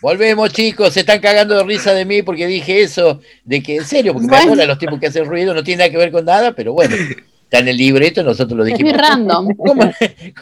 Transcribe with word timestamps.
Volvemos, 0.00 0.50
chicos, 0.52 0.94
se 0.94 1.00
están 1.00 1.20
cagando 1.20 1.56
de 1.56 1.64
risa 1.64 1.92
de 1.92 2.04
mí 2.06 2.22
porque 2.22 2.46
dije 2.46 2.82
eso, 2.82 3.20
de 3.44 3.62
que 3.62 3.76
en 3.76 3.84
serio, 3.84 4.12
porque 4.14 4.26
me 4.26 4.30
Bueno. 4.32 4.44
acuerdo 4.52 4.66
los 4.66 4.78
tipos 4.78 4.98
que 4.98 5.08
hacen 5.08 5.26
ruido, 5.26 5.52
no 5.52 5.62
tiene 5.62 5.78
nada 5.80 5.90
que 5.90 5.96
ver 5.98 6.10
con 6.10 6.24
nada, 6.24 6.52
pero 6.52 6.72
bueno, 6.72 6.96
está 7.50 7.58
en 7.58 7.68
el 7.68 7.76
libreto, 7.76 8.22
nosotros 8.22 8.56
lo 8.56 8.64
Es 8.64 8.70
dijimos. 8.70 8.92
muy 8.92 9.02
random. 9.02 9.48
¿Cómo, 9.56 9.82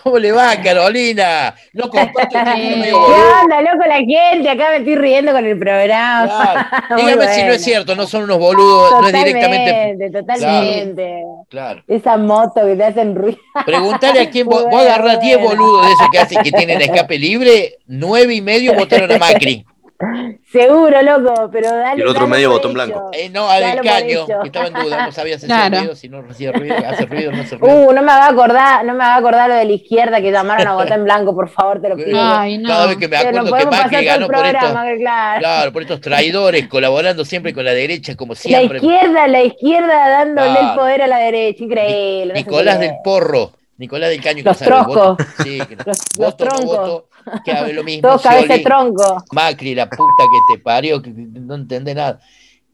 cómo 0.03 0.18
le 0.18 0.30
va, 0.30 0.54
Carolina? 0.62 1.54
Medio 1.72 1.90
¿Qué 1.90 1.98
onda, 3.42 3.62
loco, 3.62 3.88
la 3.88 3.96
gente? 3.96 4.50
Acá 4.50 4.71
me 4.72 4.76
estoy 4.76 4.96
riendo 4.96 5.33
con 5.33 5.47
el 5.47 5.58
programa. 5.58 6.26
Claro. 6.26 6.97
Dígame 7.02 7.29
si 7.29 7.42
no 7.44 7.52
es 7.52 7.65
cierto, 7.65 7.97
no 7.97 8.06
son 8.06 8.24
unos 8.24 8.38
boludos, 8.38 9.01
no 9.01 9.06
es 9.08 9.15
directamente. 9.15 9.71
Totalmente, 9.71 10.21
totalmente. 10.21 11.22
Claro. 11.48 11.83
Esa 11.88 12.19
moto 12.19 12.66
que 12.66 12.76
te 12.76 12.84
hacen 12.84 13.15
ruido. 13.15 13.38
Preguntale 13.65 14.20
a 14.20 14.29
quién 14.29 14.47
vos, 14.47 14.65
vos 14.70 14.83
agarrás 14.83 15.16
muy 15.16 15.26
10 15.29 15.38
bueno. 15.40 15.62
boludos 15.62 15.87
de 15.87 15.93
esos 15.93 16.09
que 16.12 16.19
hacen 16.19 16.43
que 16.43 16.52
tienen 16.52 16.83
escape 16.83 17.19
libre, 17.19 17.79
nueve 17.87 18.34
y 18.34 18.43
medio 18.43 18.75
votaron 18.75 19.11
a 19.12 19.19
Macri. 19.19 19.65
Seguro, 20.52 21.02
loco, 21.02 21.51
pero 21.52 21.69
dale. 21.75 21.98
Y 21.98 22.02
el 22.02 22.09
otro 22.09 22.29
medio 22.29 22.51
botón 22.51 22.73
blanco. 22.73 23.11
Eh, 23.12 23.29
no, 23.30 23.48
a 23.51 23.57
del 23.59 23.77
por 23.79 23.84
caño, 23.84 24.27
que 24.43 24.47
estaba 24.47 24.66
en 24.69 24.74
duda, 24.74 25.07
no 25.07 25.12
sabía 25.12 25.38
si 25.38 25.47
hacía 25.47 25.57
Claro. 25.69 25.79
ruido, 25.80 25.97
si 25.97 26.09
no 26.09 26.24
hacía 26.30 26.52
ruido, 26.52 26.77
hace 26.87 27.05
ruido, 27.07 27.33
no 27.33 27.43
hace 27.43 27.57
ruido. 27.57 27.77
Uh, 27.77 27.93
no 27.93 28.02
me 28.02 28.12
haga 28.12 28.29
acordar, 28.29 28.84
no 28.84 28.95
me 28.95 29.02
haga 29.05 29.16
acordar 29.16 29.48
lo 29.48 29.57
de 29.57 29.65
la 29.65 29.73
izquierda 29.73 30.21
que 30.21 30.30
llamaron 30.30 30.66
a 30.69 30.84
en 30.95 31.05
blanco, 31.05 31.34
por 31.34 31.48
favor, 31.48 31.83
te 31.83 31.88
lo 31.88 31.97
pido. 31.97 32.16
Ay, 32.21 32.59
no. 32.59 32.69
Cada 32.69 32.87
vez 32.87 32.97
que 32.97 33.09
me 33.09 33.16
acuerdo 33.16 33.57
que 33.57 33.66
Macri 33.66 34.05
ganó 34.05 34.27
por 34.29 34.47
estos, 34.47 34.71
claro. 34.98 35.38
claro, 35.41 35.73
por 35.73 35.83
estos 35.83 36.01
traidores, 36.01 36.69
colaborando 36.69 37.24
siempre 37.24 37.52
con 37.52 37.65
la 37.65 37.73
derecha, 37.73 38.15
como 38.15 38.35
La 38.35 38.38
siempre. 38.38 38.79
izquierda, 38.79 39.27
la 39.27 39.43
izquierda 39.43 40.09
dándole 40.09 40.51
Claro. 40.52 40.69
el 40.71 40.77
poder 40.79 41.02
a 41.02 41.07
la 41.09 41.19
derecha, 41.19 41.65
increíble. 41.65 42.35
no 42.35 42.38
Nicolás 42.38 42.79
del 42.79 42.93
Porro, 43.02 43.52
Nicolás 43.78 44.10
del 44.10 44.20
Caño, 44.23 44.42
que 44.42 44.48
Los 44.50 44.59
troscos. 44.59 45.16
sí, 45.42 45.59
que 45.68 45.77
no- 45.77 45.84
Los- 45.87 45.98
los 46.18 46.18
no 46.18 46.37
troncos. 46.37 46.64
voto, 46.64 47.09
que 47.45 47.52
haga 47.52 47.68
lo 47.68 47.84
mismo. 47.84 48.09
Todos 48.09 48.23
cabeza 48.23 48.54
tronco. 48.62 49.24
Macri, 49.32 49.74
la 49.74 49.88
puta 49.88 50.24
que 50.24 50.54
te 50.56 50.62
parió, 50.62 51.01
que 51.01 51.10
no 51.10 51.54
entendés 51.54 51.95
nada. 51.95 52.18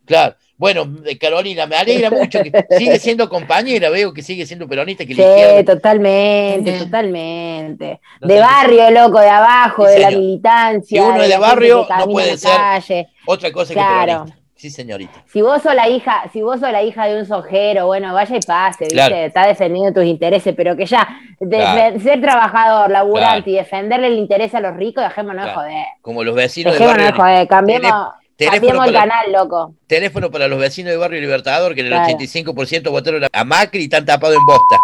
Claro. 0.07 0.35
Bueno, 0.57 0.87
Carolina, 1.21 1.67
me 1.67 1.77
alegra 1.77 2.11
mucho 2.11 2.39
que 2.43 2.53
sigue 2.79 2.99
siendo 3.01 3.29
compañera, 3.29 3.91
veo 3.91 4.13
que 4.15 4.23
sigue 4.23 4.47
siendo 4.47 4.69
peronista, 4.69 5.05
que 5.05 5.15
Sí, 5.15 5.65
totalmente, 5.65 6.79
totalmente. 6.79 8.01
No 8.21 8.29
de 8.29 8.39
barrio, 8.41 8.91
loco, 8.93 9.19
de 9.21 9.29
abajo, 9.31 9.87
Sí, 9.87 9.93
de 9.95 9.99
la 9.99 10.11
militancia. 10.11 11.03
Si 11.03 11.09
uno 11.09 11.23
es 11.23 11.29
de 11.29 11.37
barrio, 11.39 11.87
no 11.99 12.07
puede 12.07 12.37
ser. 12.39 12.51
calle. 12.57 13.09
Otra 13.27 13.51
cosa 13.53 13.73
Claro. 13.75 14.07
que 14.07 14.13
peronista. 14.33 14.44
Sí, 14.65 14.71
señorita. 14.71 15.23
Si 15.31 15.43
vos 15.43 15.61
sos 15.61 15.75
la 15.75 15.91
hija, 15.91 16.23
si 16.33 16.41
vos 16.41 16.59
sos 16.59 16.73
la 16.73 16.83
hija 16.83 17.05
de 17.05 17.19
un 17.19 17.27
sojero, 17.27 17.85
bueno, 17.85 18.15
vaya 18.15 18.35
y 18.35 18.41
pase, 18.41 18.85
¿viste? 18.85 18.95
Claro. 18.95 19.15
Está 19.15 19.47
defendiendo 19.47 19.93
tus 19.93 20.05
intereses, 20.09 20.55
pero 20.57 20.75
que 20.75 20.87
ya, 20.87 21.07
de- 21.39 21.59
Claro. 21.59 22.01
ser 22.01 22.23
trabajador, 22.23 22.91
laburante 22.91 23.43
Claro. 23.43 23.51
y 23.51 23.55
defenderle 23.57 24.07
el 24.07 24.15
interés 24.15 24.55
a 24.55 24.61
los 24.61 24.75
ricos, 24.75 25.05
dejémonos 25.05 25.45
de 25.45 25.53
joder. 25.53 25.85
Como 26.01 26.25
los 26.25 26.35
vecinos 26.35 26.73
de 26.73 26.79
Dejémonos 26.79 26.97
de 27.05 27.11
barrio. 27.11 27.23
joder, 27.23 27.47
cambiemos, 27.49 27.93
teléfono 28.39 28.61
cambiemos 28.63 28.87
el 28.87 28.93
canal, 28.95 29.33
loco. 29.33 29.75
Teléfono 29.87 30.31
para 30.31 30.49
los 30.49 30.59
vecinos 30.59 30.93
de 30.93 30.97
Barrio 30.97 31.21
Libertador, 31.21 31.75
que 31.75 31.81
en 31.83 31.87
el 31.89 31.93
Claro. 31.93 32.05
85% 32.07 32.91
votaron 32.91 33.23
a 33.31 33.45
Macri 33.45 33.81
y 33.83 33.85
están 33.85 34.07
tapados 34.07 34.35
en 34.39 34.47
bosta. 34.47 34.81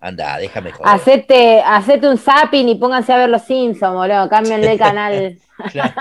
Anda, 0.00 0.38
déjame 0.38 0.70
joder. 0.70 0.94
Hacete, 0.94 1.60
hacete 1.60 2.08
un 2.08 2.18
zapping 2.18 2.68
y 2.68 2.74
pónganse 2.76 3.12
a 3.12 3.16
ver 3.18 3.28
los 3.28 3.42
Simpsons, 3.42 3.94
boludo. 3.94 4.28
Cámbienle 4.28 4.72
el 4.72 4.78
canal. 4.78 5.38
Claro. 5.72 5.92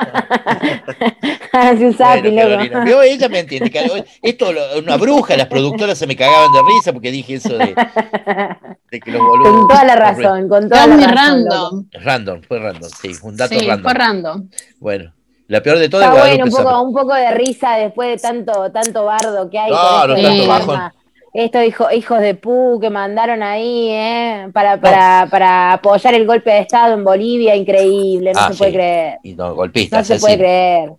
Hace 1.51 1.85
un 1.87 1.93
zapping, 1.95 2.35
Bueno, 2.35 2.63
loco. 2.85 3.01
Ella 3.01 3.27
me 3.29 3.39
entiende. 3.39 3.71
Carol- 3.71 4.05
Esto, 4.21 4.51
una 4.77 4.97
bruja, 4.97 5.35
las 5.35 5.47
productoras 5.47 5.97
se 5.97 6.05
me 6.05 6.15
cagaban 6.15 6.51
de 6.53 6.59
risa 6.75 6.93
porque 6.93 7.11
dije 7.11 7.35
eso 7.35 7.57
de, 7.57 7.73
de 8.91 8.99
que 8.99 9.11
los 9.11 9.21
boludos. 9.21 9.51
Con 9.51 9.67
toda 9.67 9.83
la 9.83 9.95
razón, 9.95 10.47
con 10.47 10.69
toda 10.69 10.85
la 10.87 10.95
razón. 11.07 11.43
loco. 11.43 11.55
random. 11.55 11.85
Random, 12.03 12.41
fue 12.47 12.59
random, 12.59 12.89
sí, 13.01 13.11
un 13.23 13.35
dato 13.35 13.55
Sí, 13.57 13.65
random. 13.67 13.83
fue 13.83 13.93
random. 13.95 14.49
Bueno, 14.79 15.13
la 15.47 15.63
peor 15.63 15.79
de 15.79 15.89
todo 15.89 16.01
es 16.01 16.07
Está 16.07 16.19
bueno, 16.21 16.45
un 16.45 16.51
poco, 16.51 16.81
un 16.83 16.93
poco 16.93 17.13
de 17.15 17.31
risa 17.31 17.77
después 17.77 18.09
de 18.09 18.17
tanto, 18.27 18.71
tanto 18.71 19.05
bardo 19.05 19.49
que 19.49 19.57
hay. 19.57 19.71
con 19.71 19.79
Claro, 19.79 20.15
este 20.15 20.27
tanto 20.27 20.47
bajón. 20.47 20.91
Estos 21.39 21.63
hijos, 21.65 21.93
hijos 21.93 22.19
de 22.19 22.33
pu 22.33 22.79
que 22.81 22.89
mandaron 22.89 23.43
ahí, 23.43 23.89
¿eh? 23.91 24.47
Para, 24.53 24.81
para, 24.81 25.27
para 25.29 25.73
apoyar 25.73 26.15
el 26.15 26.25
golpe 26.25 26.49
de 26.49 26.59
Estado 26.61 26.95
en 26.95 27.03
Bolivia, 27.03 27.55
increíble, 27.55 28.33
no 28.33 28.39
Ah, 28.39 28.51
se 28.51 28.57
puede 28.57 28.73
creer. 28.73 29.17
Y 29.23 29.33
no, 29.35 29.49
No 29.49 29.55
golpistas, 29.55 30.07
se 30.07 30.13
así. 30.15 30.21
puede 30.21 30.37
creer. 30.39 30.89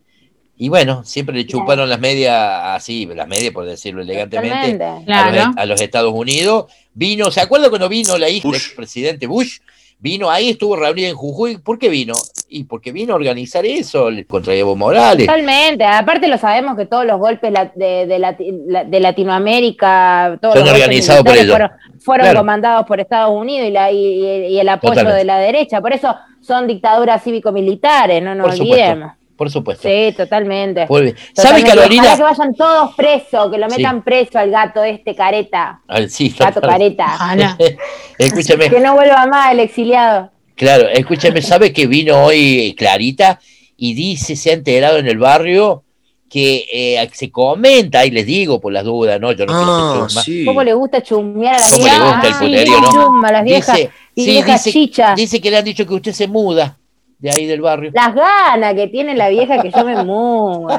Y 0.56 0.68
bueno, 0.68 1.02
siempre 1.04 1.34
le 1.34 1.44
chuparon 1.44 1.88
las 1.88 1.98
medias 1.98 2.36
así, 2.36 3.04
las 3.06 3.26
medias 3.26 3.52
por 3.52 3.64
decirlo 3.64 4.00
elegantemente, 4.02 4.84
a, 4.84 5.30
los, 5.32 5.56
a 5.56 5.66
los 5.66 5.80
Estados 5.80 6.12
Unidos. 6.14 6.66
Vino, 6.94 7.32
¿se 7.32 7.40
acuerda 7.40 7.68
cuando 7.68 7.88
vino 7.88 8.16
la 8.16 8.28
hija 8.28 8.48
del 8.48 8.60
presidente 8.76 9.26
Bush? 9.26 9.58
Vino 10.00 10.30
ahí, 10.30 10.50
estuvo 10.50 10.76
reunida 10.76 11.08
en 11.08 11.16
Jujuy. 11.16 11.58
¿Por 11.58 11.76
qué 11.78 11.88
vino? 11.88 12.14
Y 12.48 12.64
porque 12.64 12.92
vino 12.92 13.12
a 13.14 13.16
organizar 13.16 13.66
eso 13.66 14.08
contra 14.28 14.54
Evo 14.54 14.76
Morales. 14.76 15.26
Totalmente. 15.26 15.84
Aparte 15.84 16.28
lo 16.28 16.38
sabemos 16.38 16.76
que 16.76 16.86
todos 16.86 17.04
los 17.04 17.18
golpes 17.18 17.52
de, 17.74 18.06
de 18.06 18.18
Lati- 18.18 18.62
la- 18.66 18.84
de 18.84 19.00
Latinoamérica, 19.00 20.38
todos 20.40 20.54
Son 20.54 20.64
los 20.64 20.72
organizados 20.74 21.24
por 21.24 21.32
militares 21.34 21.66
ellos. 21.68 21.70
fueron, 21.80 22.00
fueron 22.00 22.24
Claro. 22.26 22.38
comandados 22.40 22.86
por 22.86 23.00
Estados 23.00 23.34
Unidos 23.34 23.68
y, 23.68 23.70
la, 23.72 23.90
y, 23.90 24.58
el 24.60 24.68
apoyo 24.68 24.92
Totalmente. 24.92 25.18
de 25.18 25.24
la 25.24 25.38
derecha. 25.38 25.80
Por 25.80 25.92
eso 25.92 26.14
son 26.40 26.66
dictaduras 26.68 27.22
cívico-militares, 27.24 28.22
no 28.22 28.34
nos 28.36 28.58
olvidemos. 28.58 29.12
Por 29.38 29.50
supuesto. 29.52 29.88
Sí, 29.88 30.12
totalmente. 30.16 30.86
¿Sabe, 30.88 31.14
Totalmente. 31.32 31.70
Carolina? 31.70 32.16
Que 32.16 32.22
vayan 32.24 32.54
todos 32.56 32.94
presos, 32.96 33.50
que 33.52 33.56
lo 33.58 33.70
Sí. 33.70 33.76
metan 33.76 34.02
preso 34.02 34.36
al 34.40 34.50
gato 34.50 34.82
este 34.82 35.14
careta. 35.14 35.80
Ah, 35.86 36.00
sí, 36.08 36.34
Gato 36.36 36.60
careta. 36.60 37.04
Ojalá. 37.14 37.56
escúchame, 38.18 38.68
Que 38.68 38.80
no 38.80 38.94
vuelva 38.96 39.26
más 39.26 39.52
el 39.52 39.60
exiliado. 39.60 40.32
claro, 40.56 40.88
escúchame, 40.88 41.40
¿sabe 41.40 41.72
que 41.72 41.86
vino 41.86 42.24
hoy 42.24 42.74
Clarita 42.76 43.38
y 43.76 43.94
dice, 43.94 44.34
se 44.34 44.50
ha 44.50 44.54
enterado 44.54 44.98
en 44.98 45.06
el 45.06 45.18
barrio 45.18 45.84
que 46.28 46.66
eh, 46.72 47.08
se 47.12 47.30
comenta, 47.30 48.04
y 48.04 48.10
les 48.10 48.26
digo 48.26 48.60
por 48.60 48.72
las 48.72 48.84
dudas, 48.84 49.20
¿no? 49.20 49.30
Yo 49.32 49.46
no 49.46 49.52
quiero 49.52 49.72
Ah, 49.72 49.92
ser 49.92 50.02
chusma. 50.02 50.22
sí. 50.24 50.44
¿Cómo 50.44 50.62
le 50.64 50.74
gusta 50.74 51.00
chusmear 51.00 51.54
a 51.54 51.58
las 51.58 51.70
¿Cómo 51.70 51.84
viejas? 51.84 52.00
le 52.00 52.04
gusta 52.10 52.26
el 52.26 52.34
Ah, 52.34 52.38
puterío, 52.40 52.74
sí, 52.90 52.96
no? 52.96 53.22
las 53.30 53.44
viejas. 53.44 53.76
Dice, 53.76 53.90
y 54.16 54.24
sí, 54.24 54.30
viejas 54.32 54.64
dice, 54.64 54.78
chichas. 54.78 55.16
dice 55.16 55.40
que 55.40 55.50
le 55.52 55.56
han 55.58 55.64
dicho 55.64 55.86
que 55.86 55.94
usted 55.94 56.12
se 56.12 56.26
muda 56.26 56.76
de 57.18 57.30
ahí 57.30 57.46
del 57.46 57.60
barrio. 57.60 57.90
Las 57.94 58.14
ganas 58.14 58.74
que 58.74 58.86
tiene 58.88 59.14
la 59.14 59.28
vieja 59.28 59.60
que 59.60 59.70
yo 59.70 59.84
me 59.84 60.02
mude. 60.04 60.74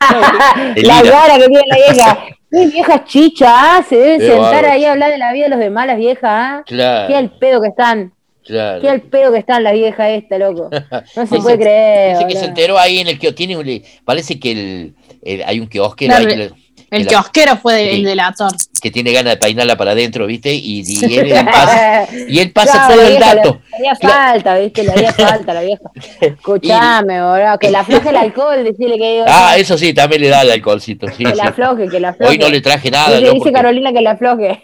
El 0.76 0.86
Las 0.86 1.02
ganas 1.02 1.38
que 1.38 1.46
tiene 1.48 1.62
la 1.66 1.76
vieja. 1.76 2.18
Qué 2.50 2.66
viejas 2.66 3.04
chichas, 3.04 3.48
ah, 3.54 3.84
se 3.88 3.94
deben 3.96 4.18
Qué 4.20 4.26
sentar 4.26 4.64
ahí 4.64 4.84
a 4.84 4.90
hablar 4.92 5.12
de 5.12 5.18
la 5.18 5.32
vida 5.32 5.44
de 5.44 5.50
los 5.50 5.60
demás, 5.60 5.86
las 5.86 5.98
viejas, 5.98 6.24
¿ah? 6.24 6.62
Qué 6.66 6.74
Claro, 6.74 7.16
al 7.16 7.30
pedo 7.38 7.62
que 7.62 7.68
están, 7.68 8.12
claro. 8.44 8.80
qué 8.80 8.88
al 8.90 9.02
pedo 9.02 9.30
que 9.32 9.38
están 9.38 9.62
las 9.62 9.72
viejas 9.72 10.08
esta, 10.10 10.36
loco. 10.36 10.68
No 11.16 11.26
se 11.26 11.36
Dice- 11.36 11.38
puede 11.42 11.58
creer. 11.58 12.16
Dice 12.18 12.26
que 12.28 12.36
se 12.36 12.46
enteró 12.46 12.76
ahí 12.76 12.98
en 12.98 13.06
el 13.06 13.20
que 13.20 13.30
tiene 13.32 13.56
un, 13.56 13.82
parece 14.04 14.40
que 14.40 14.50
el, 14.50 14.94
el- 15.22 15.44
hay 15.44 15.60
un 15.60 15.68
kiosquero 15.68 16.10
Claro, 16.12 16.28
ahí 16.28 16.34
que, 16.34 16.36
le- 16.38 16.50
El 16.90 17.04
la- 17.04 17.08
kiosquero 17.08 17.56
fue 17.56 17.78
Sí. 17.90 17.96
el 17.96 18.04
delator. 18.04 18.52
que 18.82 18.90
tiene 18.90 19.12
ganas 19.12 19.34
de 19.34 19.36
peinarla 19.36 19.76
para 19.76 19.90
adentro, 19.92 20.26
¿viste? 20.26 20.54
Y, 20.54 20.82
y 20.86 21.04
él, 21.18 21.30
él 21.32 21.44
pasa, 21.44 22.06
y 22.28 22.38
él 22.38 22.50
pasa 22.52 22.88
todo 22.88 23.02
el 23.02 23.18
dato. 23.18 23.60
Le, 23.72 23.78
le 23.82 23.88
haría 23.90 23.96
falta, 23.96 24.58
¿viste? 24.58 24.82
Le 24.84 24.90
haría 24.92 25.12
falta 25.12 25.52
la 25.54 25.60
vieja. 25.60 25.82
Escuchame, 26.20 27.20
boludo. 27.22 27.58
Que 27.58 27.70
la 27.70 27.80
afloje 27.80 28.08
el 28.08 28.16
alcohol, 28.26 28.64
decirle 28.64 28.96
que, 28.98 29.22
Ah, 29.26 29.54
eso 29.58 29.76
sí, 29.76 29.92
también 29.92 30.22
le 30.22 30.28
da 30.28 30.40
el 30.42 30.50
alcoholcito. 30.50 31.06
Sí, 31.08 31.24
que 31.24 31.30
sí. 31.30 31.36
la 31.36 31.44
afloje, 31.44 31.88
que 31.88 32.00
la 32.00 32.08
afloje. 32.10 32.30
Hoy 32.32 32.38
no 32.38 32.48
le 32.48 32.60
traje 32.62 32.90
nada. 32.90 33.08
Dice, 33.16 33.20
¿no? 33.20 33.26
dice 33.34 33.38
Porque- 33.38 33.52
Carolina 33.52 33.92
que 33.92 34.00
la 34.00 34.10
afloje. 34.12 34.62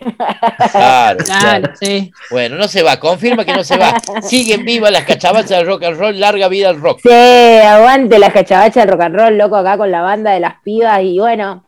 Claro, 0.72 1.18
Claro, 1.24 1.24
claro. 1.24 1.72
sí. 1.80 2.10
Bueno, 2.30 2.56
no 2.56 2.68
se 2.68 2.82
va, 2.82 2.98
confirma 2.98 3.44
que 3.44 3.52
no 3.52 3.64
se 3.64 3.76
va. 3.76 3.94
Siguen 4.22 4.64
vivas 4.64 4.90
las 4.92 5.04
cachabachas 5.04 5.50
del 5.58 5.66
rock 5.66 5.84
and 5.84 5.98
roll, 5.98 6.18
larga 6.18 6.48
vida 6.48 6.70
al 6.70 6.80
rock. 6.80 7.00
Sí, 7.02 7.10
aguante 7.10 8.18
la 8.18 8.32
cachabacha 8.32 8.80
del 8.80 8.88
rock 8.90 9.00
and 9.02 9.14
roll, 9.16 9.36
loco, 9.38 9.56
acá 9.56 9.76
con 9.76 9.90
la 9.90 10.00
banda 10.02 10.32
de 10.32 10.40
las 10.40 10.54
pibas. 10.62 11.02
Y 11.02 11.18
bueno, 11.18 11.64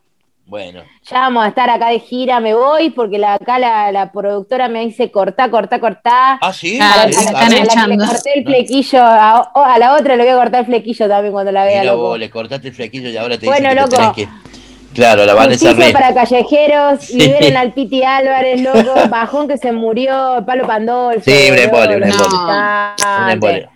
Bueno, 0.48 0.82
ya 1.04 1.20
vamos 1.20 1.44
a 1.44 1.48
estar 1.48 1.68
acá 1.68 1.90
de 1.90 1.98
gira, 2.00 2.40
me 2.40 2.54
voy, 2.54 2.88
porque 2.88 3.18
la, 3.18 3.34
acá 3.34 3.58
la, 3.58 3.92
la 3.92 4.10
productora 4.10 4.66
me 4.68 4.80
dice 4.86 5.10
cortá, 5.10 5.50
cortá, 5.50 5.78
cortá. 5.78 6.38
ah, 6.40 6.52
sí, 6.54 6.78
Ah, 6.80 7.02
a, 7.02 7.06
la, 7.06 7.12
sí, 7.12 7.18
a 7.18 7.22
la- 7.22 7.26
están 7.30 7.36
a 7.36 7.42
la 7.42 7.48
que 7.48 7.60
le 7.60 7.64
echando. 7.66 8.06
corté 8.06 8.38
el 8.38 8.44
flequillo, 8.46 9.02
a, 9.04 9.50
a 9.54 9.78
la 9.78 9.92
otra 9.94 10.16
le 10.16 10.22
voy 10.24 10.32
a 10.32 10.36
cortar 10.36 10.60
el 10.60 10.66
flequillo 10.66 11.06
también 11.06 11.32
cuando 11.34 11.52
la 11.52 11.64
vea, 11.64 11.80
Mira 11.82 11.92
loco. 11.92 12.04
vos, 12.08 12.18
le 12.18 12.30
cortaste 12.30 12.68
el 12.68 12.74
flequillo 12.74 13.10
y 13.10 13.16
ahora 13.18 13.36
te 13.36 13.44
Bueno, 13.44 13.68
dicen 13.68 13.84
que 13.84 13.90
te 13.90 13.96
loco. 14.02 14.12
tenés 14.14 14.30
que. 14.30 14.94
Claro, 14.94 15.26
la 15.26 15.34
Vanessa 15.34 15.66
Justicia 15.66 15.84
Rey. 15.84 15.92
para 15.92 16.14
callejeros, 16.14 17.00
Sí. 17.04 17.18
liberen 17.20 17.56
al 17.58 17.72
Piti 17.74 18.02
Álvarez, 18.02 18.62
loco, 18.62 18.94
bajón 19.10 19.48
que 19.48 19.58
se 19.58 19.70
murió, 19.72 20.42
Palo 20.46 20.66
Pandolfo. 20.66 21.20
Sí, 21.30 21.50
un 21.50 21.58
embole, 21.58 21.96
un 21.98 22.02
embole. 22.04 22.10
importante. 22.24 23.04
Un 23.22 23.30
embole. 23.30 23.68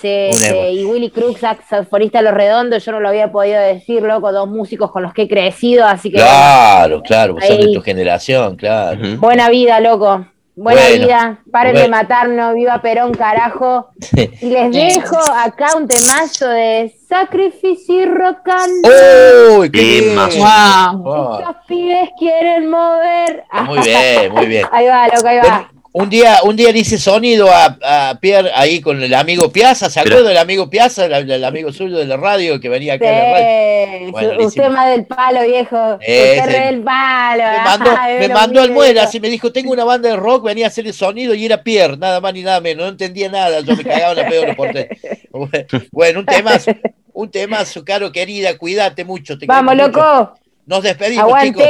Sí, 0.00 0.30
y 0.72 0.84
Willy 0.84 1.10
Crux, 1.10 1.40
saxofonista 1.40 2.18
de 2.18 2.24
Los 2.24 2.34
Redondos, 2.34 2.84
yo 2.84 2.92
no 2.92 3.00
lo 3.00 3.08
había 3.08 3.30
podido 3.30 3.60
decir, 3.60 4.02
loco, 4.02 4.32
dos 4.32 4.48
músicos 4.48 4.90
con 4.90 5.02
los 5.02 5.12
que 5.12 5.22
he 5.22 5.28
crecido, 5.28 5.86
así 5.86 6.10
que 6.10 6.16
Claro, 6.16 7.02
claro, 7.02 7.34
vos 7.34 7.44
sos 7.44 7.58
de 7.58 7.72
tu 7.72 7.82
generación, 7.82 8.56
claro. 8.56 8.98
Buena 9.18 9.50
vida, 9.50 9.78
loco. 9.80 10.26
Buena 10.56 10.80
Bueno, 10.82 11.04
vida, 11.06 11.38
paren 11.50 11.74
de 11.74 11.88
matarnos, 11.88 12.54
viva 12.54 12.82
Perón, 12.82 13.12
carajo. 13.14 13.90
Y 14.42 14.46
les 14.46 14.72
dejo 14.72 15.16
acá 15.34 15.76
un 15.76 15.88
temazo 15.88 16.48
de 16.48 16.94
sacrificio 17.08 18.02
y 18.02 18.04
rock 18.04 18.48
and 18.48 18.86
roll. 18.86 19.60
¡Uy, 19.60 19.70
qué. 19.70 20.14
Wow. 20.14 21.38
Estos 21.38 21.56
pibes 21.66 22.10
quieren 22.18 22.68
mover. 22.68 23.44
Muy 23.64 23.78
bien, 23.80 24.32
muy 24.32 24.46
bien. 24.46 24.66
Ahí 24.72 24.86
va, 24.86 25.08
loco, 25.08 25.28
ahí 25.28 25.38
va. 25.38 25.70
Un 25.92 26.08
día, 26.08 26.38
un 26.44 26.54
día 26.54 26.70
le 26.70 26.78
hice 26.78 26.98
sonido 26.98 27.48
a, 27.50 27.76
a 28.10 28.20
Pierre 28.20 28.52
ahí 28.54 28.80
con 28.80 29.02
el 29.02 29.12
amigo 29.12 29.50
Piazza, 29.50 29.90
¿se 29.90 29.98
acuerda 29.98 30.28
del 30.28 30.38
amigo 30.38 30.70
Piazza, 30.70 31.06
el, 31.06 31.28
el 31.28 31.44
amigo 31.44 31.72
suyo 31.72 31.98
de 31.98 32.04
la 32.06 32.16
radio 32.16 32.60
que 32.60 32.68
venía 32.68 32.94
acá 32.94 33.08
a 33.08 33.12
la 33.12 33.32
radio? 33.32 34.06
Sí, 34.06 34.10
Bueno, 34.12 34.46
usted 34.46 34.68
más 34.68 34.88
del 34.90 35.04
palo, 35.06 35.42
viejo. 35.42 35.98
Eh, 36.00 36.36
usted 36.38 36.52
sí. 36.52 36.64
del 36.64 36.82
palo. 36.82 37.42
Me 37.42 37.58
mandó, 37.64 37.90
Ay, 37.98 38.14
me 38.20 38.28
lo 38.28 38.34
mandó 38.34 38.60
almueras 38.60 39.06
viejo. 39.10 39.16
y 39.16 39.20
me 39.20 39.28
dijo, 39.30 39.52
tengo 39.52 39.72
una 39.72 39.82
banda 39.82 40.08
de 40.10 40.16
rock, 40.16 40.44
venía 40.44 40.66
a 40.66 40.68
hacer 40.68 40.86
el 40.86 40.94
sonido 40.94 41.34
y 41.34 41.44
era 41.44 41.60
Pierre, 41.64 41.96
nada 41.96 42.20
más 42.20 42.34
ni 42.34 42.42
nada 42.42 42.60
menos, 42.60 42.84
no 42.84 42.90
entendía 42.90 43.28
nada, 43.28 43.58
yo 43.58 43.74
me 43.74 43.82
cagaba 43.82 44.12
en 44.12 44.18
la 44.18 44.28
peor 44.28 44.56
porte. 44.56 44.88
Bueno, 45.90 46.20
un 46.20 46.26
temazo, 46.26 46.70
un 47.12 47.30
temazo, 47.32 47.84
Caro 47.84 48.12
querida, 48.12 48.56
cuídate 48.58 49.04
mucho. 49.04 49.36
te 49.38 49.46
Vamos, 49.46 49.74
mucho. 49.74 49.86
loco. 49.88 50.34
Nos 50.66 50.82
despedimos, 50.84 51.32
chicos. 51.42 51.64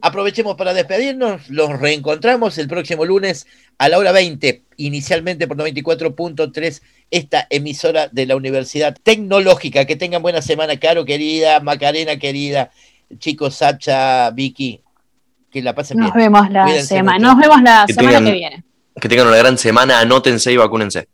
Aprovechemos 0.00 0.56
para 0.56 0.74
despedirnos, 0.74 1.48
los 1.48 1.78
reencontramos 1.80 2.58
el 2.58 2.68
próximo 2.68 3.04
lunes 3.06 3.46
a 3.78 3.88
la 3.88 3.98
hora 3.98 4.12
20, 4.12 4.62
inicialmente 4.76 5.46
por 5.48 5.56
94.3, 5.56 6.82
esta 7.10 7.46
emisora 7.48 8.08
de 8.08 8.26
la 8.26 8.36
Universidad 8.36 8.96
Tecnológica. 9.02 9.86
Que 9.86 9.96
tengan 9.96 10.20
buena 10.20 10.42
semana, 10.42 10.76
Caro 10.78 11.04
querida, 11.04 11.60
Macarena 11.60 12.18
querida, 12.18 12.70
chicos, 13.18 13.54
Sacha, 13.56 14.30
Vicky, 14.32 14.80
que 15.50 15.62
la 15.62 15.74
pasen 15.74 15.98
Nos 15.98 16.12
bien. 16.12 16.24
vemos 16.32 16.50
la 16.50 16.64
Cuídense 16.64 16.86
semana. 16.88 17.18
mucho. 17.18 17.28
Nos 17.30 17.40
vemos 17.40 17.62
la 17.62 17.84
Que 17.86 17.94
semana 17.94 18.18
tengan- 18.18 18.24
que 18.26 18.38
viene. 18.38 18.64
Que 19.00 19.08
tengan 19.08 19.26
una 19.28 19.36
gran 19.38 19.56
semana, 19.58 20.00
anótense 20.00 20.52
y 20.52 20.56
vacúnense. 20.56 21.08